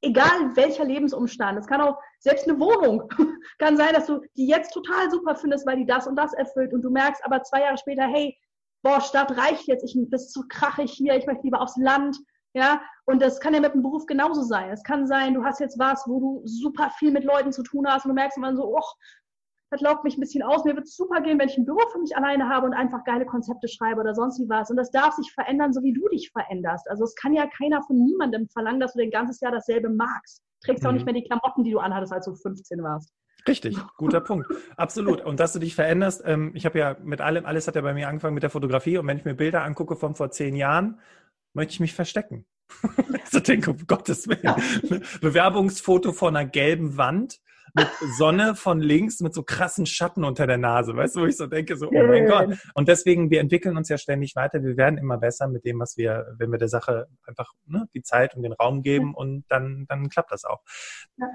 [0.00, 1.58] egal welcher Lebensumstand.
[1.58, 3.08] Es kann auch selbst eine Wohnung.
[3.58, 6.72] kann sein, dass du die jetzt total super findest, weil die das und das erfüllt
[6.72, 8.38] und du merkst aber zwei Jahre später, hey,
[8.82, 12.16] boah, Stadt reicht jetzt, ich bin zu krachig hier, ich möchte lieber aufs Land.
[12.54, 14.70] Ja, und das kann ja mit dem Beruf genauso sein.
[14.70, 17.86] Es kann sein, du hast jetzt was, wo du super viel mit Leuten zu tun
[17.86, 18.82] hast und du merkst immer so, oh,
[19.70, 20.64] das laugt mich ein bisschen aus.
[20.64, 23.04] Mir wird es super gehen, wenn ich ein Büro für mich alleine habe und einfach
[23.04, 24.70] geile Konzepte schreibe oder sonst wie was.
[24.70, 26.88] Und das darf sich verändern, so wie du dich veränderst.
[26.88, 30.42] Also es kann ja keiner von niemandem verlangen, dass du den ganzes Jahr dasselbe magst.
[30.64, 30.88] Trägst mhm.
[30.88, 33.12] auch nicht mehr die Klamotten, die du anhattest, als du 15 warst.
[33.46, 34.48] Richtig, guter Punkt.
[34.76, 35.24] Absolut.
[35.24, 37.94] Und dass du dich veränderst, ähm, ich habe ja mit allem, alles hat ja bei
[37.94, 38.98] mir angefangen mit der Fotografie.
[38.98, 40.98] Und wenn ich mir Bilder angucke von vor zehn Jahren,
[41.52, 42.44] möchte ich mich verstecken.
[43.30, 44.40] so denke, um Gottes Willen.
[44.42, 44.56] Ja.
[45.20, 47.40] Bewerbungsfoto von einer gelben Wand
[47.76, 51.36] mit Sonne von links mit so krassen Schatten unter der Nase, weißt du, wo ich
[51.36, 52.58] so denke, so, oh mein Gott.
[52.74, 55.96] Und deswegen, wir entwickeln uns ja ständig weiter, wir werden immer besser mit dem, was
[55.96, 59.84] wir, wenn wir der Sache einfach ne, die Zeit und den Raum geben und dann,
[59.88, 60.62] dann klappt das auch.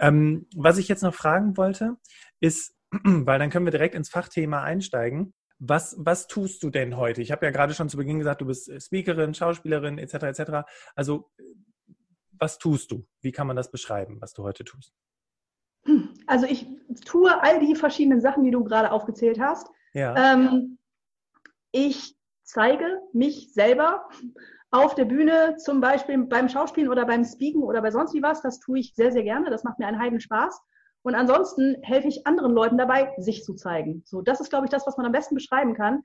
[0.01, 1.97] Ähm, was ich jetzt noch fragen wollte,
[2.39, 5.33] ist, weil dann können wir direkt ins Fachthema einsteigen.
[5.59, 7.21] Was, was tust du denn heute?
[7.21, 10.15] Ich habe ja gerade schon zu Beginn gesagt, du bist Speakerin, Schauspielerin etc.
[10.23, 10.51] etc.
[10.95, 11.29] Also
[12.31, 13.05] was tust du?
[13.21, 14.95] Wie kann man das beschreiben, was du heute tust?
[16.27, 16.67] Also ich
[17.05, 19.69] tue all die verschiedenen Sachen, die du gerade aufgezählt hast.
[19.93, 20.33] Ja.
[20.33, 20.77] Ähm,
[21.71, 24.07] ich zeige mich selber
[24.71, 28.41] auf der Bühne, zum Beispiel beim Schauspielen oder beim Speaken oder bei sonst wie was.
[28.41, 29.49] Das tue ich sehr, sehr gerne.
[29.49, 30.61] Das macht mir einen heiden Spaß.
[31.03, 34.03] Und ansonsten helfe ich anderen Leuten dabei, sich zu zeigen.
[34.05, 36.03] So, das ist, glaube ich, das, was man am besten beschreiben kann.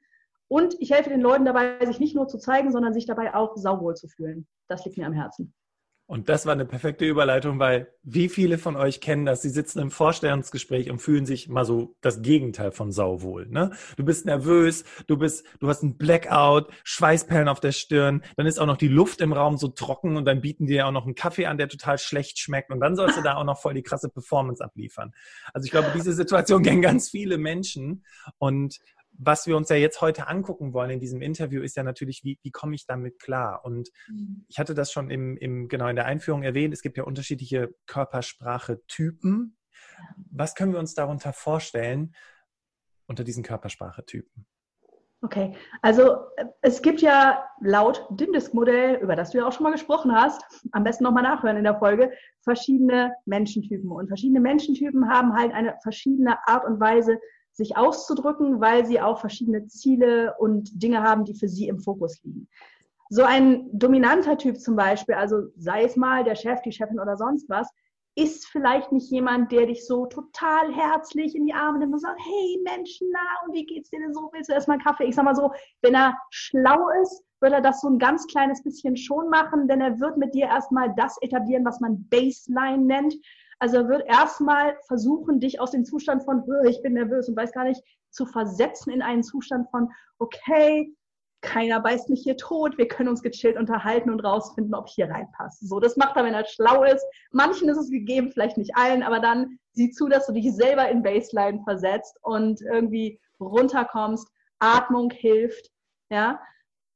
[0.48, 3.56] Und ich helfe den Leuten dabei, sich nicht nur zu zeigen, sondern sich dabei auch
[3.56, 4.46] sauwohl zu fühlen.
[4.68, 5.54] Das liegt mir am Herzen.
[6.08, 9.42] Und das war eine perfekte Überleitung, weil wie viele von euch kennen das?
[9.42, 13.46] Sie sitzen im Vorstellungsgespräch und fühlen sich mal so das Gegenteil von sauwohl.
[13.48, 13.72] Ne?
[13.96, 18.60] Du bist nervös, du bist, du hast einen Blackout, Schweißperlen auf der Stirn, dann ist
[18.60, 21.16] auch noch die Luft im Raum so trocken und dann bieten dir auch noch einen
[21.16, 23.82] Kaffee an, der total schlecht schmeckt und dann sollst du da auch noch voll die
[23.82, 25.12] krasse Performance abliefern.
[25.52, 28.04] Also ich glaube, diese Situation kennen ganz viele Menschen
[28.38, 28.78] und
[29.18, 32.38] was wir uns ja jetzt heute angucken wollen in diesem Interview, ist ja natürlich, wie,
[32.42, 33.64] wie komme ich damit klar?
[33.64, 34.44] Und mhm.
[34.48, 37.74] ich hatte das schon im, im, genau in der Einführung erwähnt, es gibt ja unterschiedliche
[37.86, 39.56] Körpersprache-Typen.
[40.30, 42.14] Was können wir uns darunter vorstellen
[43.06, 44.46] unter diesen Körpersprache-Typen?
[45.22, 46.18] Okay, also
[46.60, 50.84] es gibt ja laut DIMDISC-Modell, über das du ja auch schon mal gesprochen hast, am
[50.84, 53.90] besten nochmal nachhören in der Folge, verschiedene Menschentypen.
[53.90, 57.18] Und verschiedene Menschentypen haben halt eine verschiedene Art und Weise,
[57.56, 62.22] sich auszudrücken, weil sie auch verschiedene Ziele und Dinge haben, die für sie im Fokus
[62.22, 62.48] liegen.
[63.08, 67.16] So ein dominanter Typ zum Beispiel, also sei es mal der Chef, die Chefin oder
[67.16, 67.68] sonst was,
[68.14, 72.18] ist vielleicht nicht jemand, der dich so total herzlich in die Arme nimmt und sagt,
[72.18, 74.30] hey Menschen, na, und wie geht's dir denn so?
[74.32, 75.04] Willst du erstmal einen Kaffee?
[75.04, 78.62] Ich sag mal so, wenn er schlau ist, wird er das so ein ganz kleines
[78.62, 83.14] bisschen schon machen, denn er wird mit dir erstmal das etablieren, was man Baseline nennt.
[83.58, 87.52] Also er wird erstmal versuchen, dich aus dem Zustand von, ich bin nervös und weiß
[87.52, 90.94] gar nicht, zu versetzen in einen Zustand von, okay,
[91.42, 95.08] keiner beißt mich hier tot, wir können uns gechillt unterhalten und rausfinden, ob ich hier
[95.08, 95.66] reinpasse.
[95.66, 97.04] So, das macht er, wenn er schlau ist.
[97.30, 100.88] Manchen ist es gegeben, vielleicht nicht allen, aber dann sieh zu, dass du dich selber
[100.88, 104.28] in Baseline versetzt und irgendwie runterkommst.
[104.58, 105.70] Atmung hilft,
[106.10, 106.40] ja.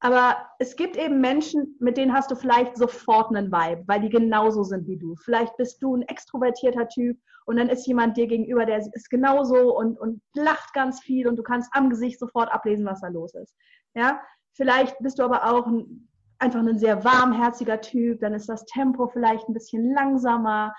[0.01, 4.09] Aber es gibt eben Menschen, mit denen hast du vielleicht sofort einen Vibe, weil die
[4.09, 5.15] genauso sind wie du.
[5.17, 9.77] Vielleicht bist du ein extrovertierter Typ und dann ist jemand dir gegenüber, der ist genauso
[9.77, 13.35] und, und lacht ganz viel und du kannst am Gesicht sofort ablesen, was da los
[13.35, 13.55] ist.
[13.95, 14.21] Ja,
[14.55, 16.09] vielleicht bist du aber auch ein,
[16.39, 20.75] einfach ein sehr warmherziger Typ, dann ist das Tempo vielleicht ein bisschen langsamer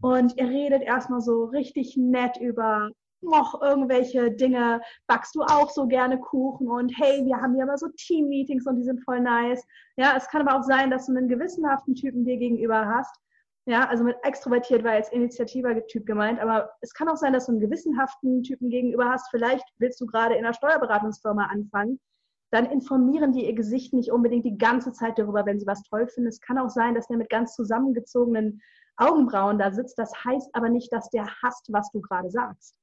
[0.00, 2.90] und ihr redet erstmal so richtig nett über
[3.22, 7.78] noch irgendwelche Dinge, backst du auch so gerne Kuchen und hey, wir haben ja immer
[7.78, 9.64] so Team-Meetings und die sind voll nice.
[9.96, 13.14] Ja, es kann aber auch sein, dass du einen gewissenhaften Typen dir gegenüber hast.
[13.66, 17.46] Ja, also mit extrovertiert war jetzt initiativer Typ gemeint, aber es kann auch sein, dass
[17.46, 19.28] du einen gewissenhaften Typen gegenüber hast.
[19.30, 22.00] Vielleicht willst du gerade in einer Steuerberatungsfirma anfangen.
[22.52, 26.08] Dann informieren die ihr Gesicht nicht unbedingt die ganze Zeit darüber, wenn sie was toll
[26.08, 26.28] finden.
[26.28, 28.60] Es kann auch sein, dass der mit ganz zusammengezogenen
[28.96, 29.98] Augenbrauen da sitzt.
[29.98, 32.79] Das heißt aber nicht, dass der hasst, was du gerade sagst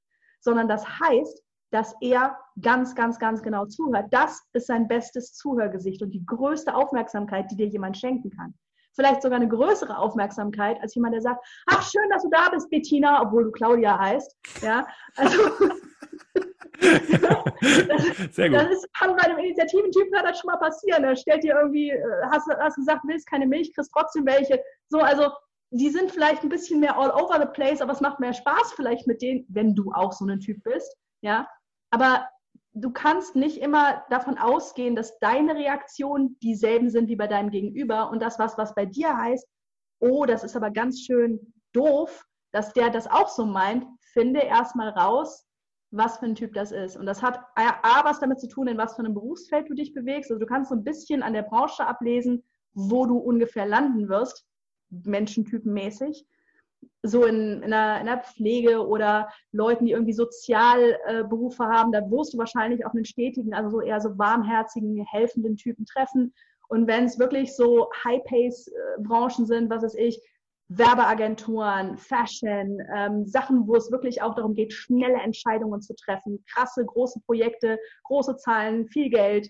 [0.47, 4.05] sondern das heißt, dass er ganz, ganz, ganz genau zuhört.
[4.11, 8.53] Das ist sein bestes Zuhörgesicht und die größte Aufmerksamkeit, die dir jemand schenken kann.
[8.95, 12.69] Vielleicht sogar eine größere Aufmerksamkeit als jemand, der sagt, ach, schön, dass du da bist,
[12.69, 14.37] Bettina, obwohl du Claudia heißt.
[14.61, 15.37] Ja, also
[16.79, 18.57] das, Sehr gut.
[18.57, 21.03] Das ist, kann bei einem Initiativentypen das schon mal passieren.
[21.03, 24.63] Er stellt dir irgendwie, äh, hast, hast gesagt, willst keine Milch, kriegst trotzdem welche.
[24.87, 25.29] So, also
[25.71, 28.73] die sind vielleicht ein bisschen mehr all over the place, aber es macht mehr Spaß
[28.75, 30.95] vielleicht mit denen, wenn du auch so ein Typ bist.
[31.21, 31.47] Ja,
[31.91, 32.27] aber
[32.73, 38.09] du kannst nicht immer davon ausgehen, dass deine Reaktionen dieselben sind wie bei deinem Gegenüber
[38.09, 39.47] und das was, was bei dir heißt,
[39.99, 44.89] oh, das ist aber ganz schön doof, dass der das auch so meint, finde erstmal
[44.89, 45.45] raus,
[45.91, 46.97] was für ein Typ das ist.
[46.97, 49.93] Und das hat A, was damit zu tun, in was für einem Berufsfeld du dich
[49.93, 50.31] bewegst.
[50.31, 54.45] Also du kannst so ein bisschen an der Branche ablesen, wo du ungefähr landen wirst,
[54.89, 56.25] menschentypenmäßig.
[57.03, 62.01] So in, in, der, in der Pflege oder Leuten, die irgendwie Sozialberufe äh, haben, da
[62.11, 66.33] wirst du wahrscheinlich auch einen stetigen, also so eher so warmherzigen, helfenden Typen treffen.
[66.67, 70.21] Und wenn es wirklich so High-Pace-Branchen äh, sind, was weiß ich,
[70.69, 76.85] Werbeagenturen, Fashion, ähm, Sachen, wo es wirklich auch darum geht, schnelle Entscheidungen zu treffen, krasse,
[76.85, 79.49] große Projekte, große Zahlen, viel Geld.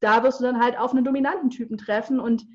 [0.00, 2.46] Da wirst du dann halt auf einen dominanten Typen treffen und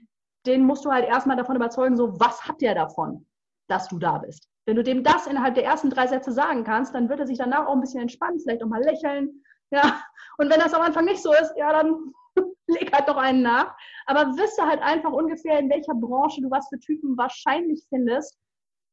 [0.45, 3.25] den musst du halt erstmal davon überzeugen, so, was hat der davon,
[3.67, 4.47] dass du da bist?
[4.65, 7.37] Wenn du dem das innerhalb der ersten drei Sätze sagen kannst, dann wird er sich
[7.37, 9.43] danach auch ein bisschen entspannen, vielleicht auch mal lächeln.
[9.71, 10.01] Ja,
[10.37, 12.13] und wenn das am Anfang nicht so ist, ja, dann
[12.67, 13.75] leg halt noch einen nach.
[14.05, 18.37] Aber wisse halt einfach ungefähr, in welcher Branche du was für Typen wahrscheinlich findest.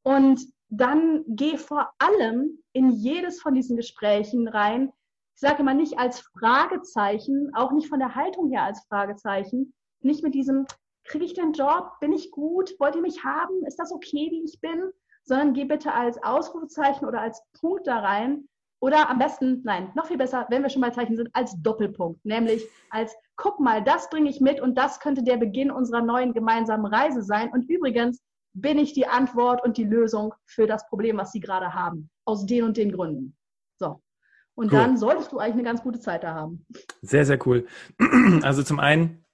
[0.03, 4.93] Und dann geh vor allem in jedes von diesen Gesprächen rein.
[5.35, 10.23] Ich sage immer nicht als Fragezeichen, auch nicht von der Haltung her als Fragezeichen, nicht
[10.23, 10.67] mit diesem,
[11.07, 11.93] kriege ich den Job?
[12.01, 12.75] Bin ich gut?
[12.79, 13.65] Wollt ihr mich haben?
[13.67, 14.91] Ist das okay, wie ich bin?
[15.25, 18.49] Sondern geh bitte als Ausrufezeichen oder als Punkt da rein,
[18.81, 22.25] oder am besten, nein, noch viel besser, wenn wir schon bei Zeichen sind, als Doppelpunkt.
[22.25, 26.35] Nämlich als, guck mal, das bringe ich mit und das könnte der Beginn unserer neuen
[26.35, 27.51] gemeinsamen Reise sein.
[27.51, 31.75] Und übrigens bin ich die Antwort und die Lösung für das Problem, was Sie gerade
[31.75, 32.11] haben.
[32.27, 33.37] Aus den und den Gründen.
[33.79, 34.03] So.
[34.55, 34.79] Und cool.
[34.79, 36.67] dann solltest du eigentlich eine ganz gute Zeit da haben.
[37.03, 37.67] Sehr, sehr cool.
[38.43, 39.25] Also zum einen,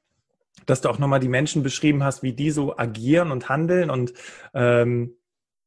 [0.67, 4.13] dass du auch nochmal die Menschen beschrieben hast, wie die so agieren und handeln und
[4.55, 5.17] ähm,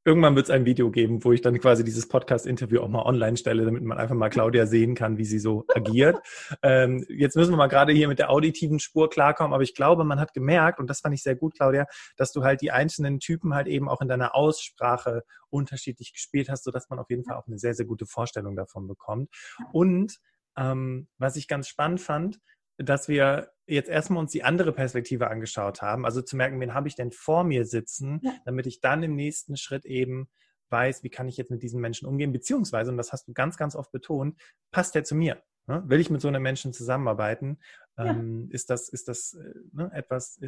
[0.05, 3.37] irgendwann wird es ein Video geben, wo ich dann quasi dieses Podcast-Interview auch mal online
[3.37, 6.17] stelle, damit man einfach mal Claudia sehen kann, wie sie so agiert.
[6.61, 10.03] ähm, jetzt müssen wir mal gerade hier mit der auditiven Spur klarkommen, aber ich glaube,
[10.03, 13.19] man hat gemerkt, und das fand ich sehr gut, Claudia, dass du halt die einzelnen
[13.19, 17.37] Typen halt eben auch in deiner Aussprache unterschiedlich gespielt hast, sodass man auf jeden Fall
[17.37, 19.29] auch eine sehr, sehr gute Vorstellung davon bekommt.
[19.73, 20.19] Und
[20.55, 22.39] ähm, was ich ganz spannend fand,
[22.77, 26.87] dass wir jetzt erstmal uns die andere Perspektive angeschaut haben, also zu merken, wen habe
[26.87, 28.33] ich denn vor mir sitzen, ja.
[28.45, 30.29] damit ich dann im nächsten Schritt eben
[30.69, 33.57] weiß, wie kann ich jetzt mit diesen Menschen umgehen, beziehungsweise, und das hast du ganz,
[33.57, 34.39] ganz oft betont,
[34.71, 35.41] passt der zu mir?
[35.67, 35.83] Ne?
[35.87, 37.59] Will ich mit so einem Menschen zusammenarbeiten?
[37.97, 38.05] Ja.
[38.07, 40.39] Ähm, ist das, ist das äh, ne, etwas,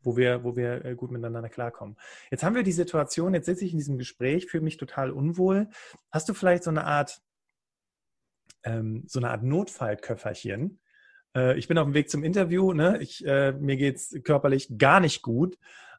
[0.00, 1.96] wo wir, wo wir äh, gut miteinander klarkommen?
[2.30, 5.68] Jetzt haben wir die Situation, jetzt sitze ich in diesem Gespräch, fühle mich total unwohl.
[6.10, 7.20] Hast du vielleicht so eine Art,
[8.64, 10.80] ähm, so eine Art Notfallköfferchen,
[11.36, 12.98] äh, ich bin auf dem Weg zum Interview, ne?
[13.00, 15.58] ich, äh, mir geht's körperlich gar nicht gut.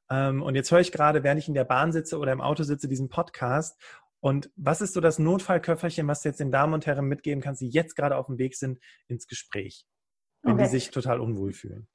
[0.09, 2.63] Ähm, und jetzt höre ich gerade, während ich in der Bahn sitze oder im Auto
[2.63, 3.79] sitze, diesen Podcast.
[4.21, 7.61] Und was ist so das Notfallköfferchen, was du jetzt den Damen und Herren mitgeben kannst,
[7.61, 9.85] die jetzt gerade auf dem Weg sind ins Gespräch,
[10.41, 10.63] wenn okay.
[10.63, 11.87] die sich total unwohl fühlen?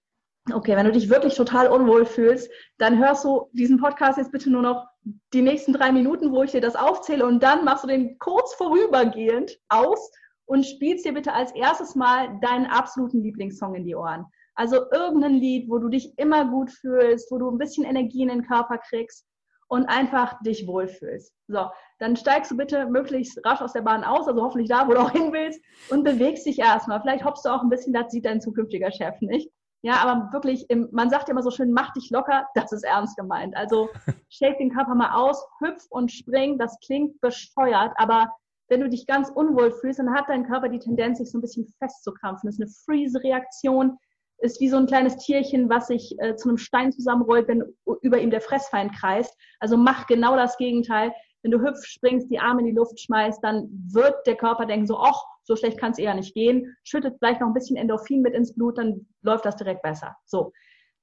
[0.53, 4.51] Okay, wenn du dich wirklich total unwohl fühlst, dann hörst du diesen Podcast jetzt bitte
[4.51, 4.87] nur noch
[5.33, 8.55] die nächsten drei Minuten, wo ich dir das aufzähle und dann machst du den kurz
[8.55, 10.11] vorübergehend aus
[10.46, 14.26] und spielst dir bitte als erstes mal deinen absoluten Lieblingssong in die Ohren.
[14.54, 18.28] Also irgendein Lied, wo du dich immer gut fühlst, wo du ein bisschen Energie in
[18.28, 19.26] den Körper kriegst
[19.68, 21.33] und einfach dich wohlfühlst.
[21.48, 21.66] So,
[21.98, 25.00] dann steigst du bitte möglichst rasch aus der Bahn aus, also hoffentlich da, wo du
[25.00, 27.00] auch hin willst und bewegst dich erstmal.
[27.00, 29.50] Vielleicht hoppst du auch ein bisschen, das sieht dein zukünftiger Chef nicht.
[29.83, 32.85] Ja, aber wirklich, im, man sagt ja immer so schön, mach dich locker, das ist
[32.85, 33.54] ernst gemeint.
[33.54, 33.90] Also
[34.30, 38.30] shake den Körper mal aus, hüpf und spring, das klingt besteuert, aber
[38.68, 41.42] wenn du dich ganz unwohl fühlst, dann hat dein Körper die Tendenz, sich so ein
[41.42, 42.48] bisschen festzukrampfen.
[42.48, 43.98] Das ist eine Freeze-Reaktion,
[44.38, 47.62] ist wie so ein kleines Tierchen, was sich äh, zu einem Stein zusammenrollt, wenn
[48.03, 49.37] über ihm der Fressfeind kreist.
[49.61, 51.12] Also mach genau das Gegenteil.
[51.42, 54.87] Wenn du hüpfst, springst, die Arme in die Luft schmeißt, dann wird der Körper denken
[54.87, 56.74] so, ach, so schlecht kann es eher nicht gehen.
[56.85, 60.16] Schüttet vielleicht noch ein bisschen Endorphin mit ins Blut, dann läuft das direkt besser.
[60.24, 60.53] So.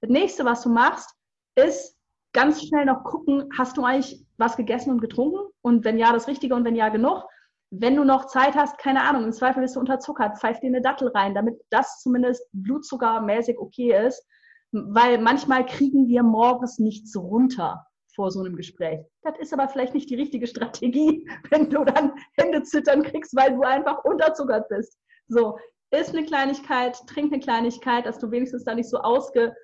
[0.01, 1.11] Das nächste, was du machst,
[1.55, 1.95] ist
[2.33, 5.39] ganz schnell noch gucken, hast du eigentlich was gegessen und getrunken?
[5.61, 7.23] Und wenn ja, das Richtige und wenn ja, genug
[7.71, 10.81] wenn du noch Zeit hast, keine Ahnung, im Zweifel bist du unterzuckert, pfeif dir eine
[10.81, 14.27] Dattel rein, damit das zumindest blutzuckermäßig okay ist.
[14.73, 18.99] Weil manchmal kriegen wir morgens nichts runter vor so einem Gespräch.
[19.23, 23.55] Das ist aber vielleicht nicht die richtige Strategie, wenn du dann Hände zittern kriegst, weil
[23.55, 24.97] du einfach unterzuckert bist.
[25.27, 25.57] So,
[25.91, 29.55] ist eine Kleinigkeit, trink eine Kleinigkeit, dass du wenigstens da nicht so ausgezehrt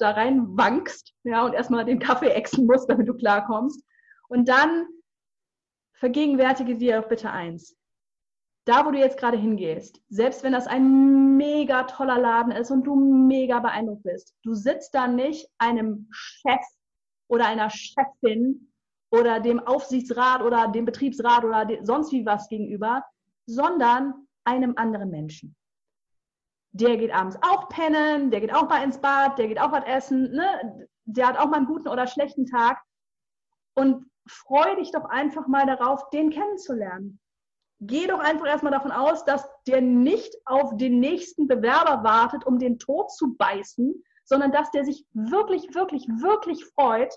[0.00, 3.84] da rein wankst, ja, und erstmal den Kaffee exen musst, damit du klarkommst.
[4.28, 4.86] Und dann
[5.96, 7.76] vergegenwärtige dir doch bitte eins.
[8.66, 12.82] da, wo du jetzt gerade hingehst, selbst wenn das ein mega toller Laden ist und
[12.84, 16.66] du mega beeindruckt bist, du sitzt da nicht einem Chef
[17.28, 18.72] oder einer Chefin
[19.10, 23.04] oder dem Aufsichtsrat oder dem Betriebsrat oder sonst wie was gegenüber,
[23.46, 25.54] sondern einem anderen Menschen.
[26.72, 29.84] Der geht abends auch pennen, der geht auch mal ins Bad, der geht auch was
[29.84, 30.88] essen, ne?
[31.04, 32.82] der hat auch mal einen guten oder schlechten Tag.
[33.74, 37.20] Und freu dich doch einfach mal darauf, den kennenzulernen
[37.80, 42.58] geh doch einfach erstmal davon aus, dass der nicht auf den nächsten Bewerber wartet, um
[42.58, 47.14] den Tod zu beißen, sondern dass der sich wirklich, wirklich, wirklich freut,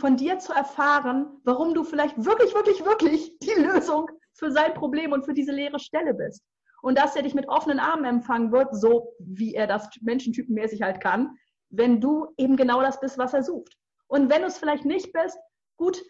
[0.00, 5.12] von dir zu erfahren, warum du vielleicht wirklich, wirklich, wirklich die Lösung für sein Problem
[5.12, 6.42] und für diese leere Stelle bist.
[6.80, 11.00] Und dass er dich mit offenen Armen empfangen wird, so wie er das menschentypenmäßig halt
[11.00, 11.36] kann,
[11.68, 13.76] wenn du eben genau das bist, was er sucht.
[14.08, 15.38] Und wenn du es vielleicht nicht bist,
[15.76, 16.02] gut,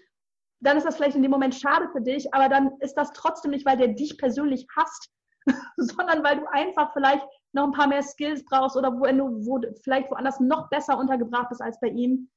[0.62, 3.50] dann ist das vielleicht in dem Moment schade für dich, aber dann ist das trotzdem
[3.50, 5.10] nicht, weil der dich persönlich hasst,
[5.76, 9.60] sondern weil du einfach vielleicht noch ein paar mehr Skills brauchst oder wo du wo,
[9.82, 12.30] vielleicht woanders noch besser untergebracht bist als bei ihm.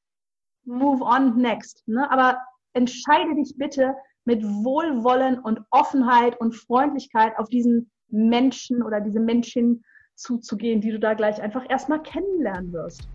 [0.66, 1.88] Move on next.
[1.88, 2.10] Ne?
[2.10, 2.40] Aber
[2.74, 3.94] entscheide dich bitte
[4.26, 9.84] mit Wohlwollen und Offenheit und Freundlichkeit auf diesen Menschen oder diese Menschen
[10.16, 13.08] zuzugehen, die du da gleich einfach erstmal kennenlernen wirst.